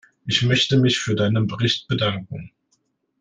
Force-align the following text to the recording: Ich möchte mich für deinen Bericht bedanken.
Ich 0.25 0.41
möchte 0.41 0.77
mich 0.77 0.97
für 0.99 1.13
deinen 1.13 1.45
Bericht 1.45 1.87
bedanken. 1.87 2.51